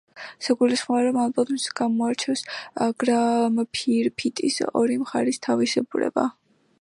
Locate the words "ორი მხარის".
4.81-5.39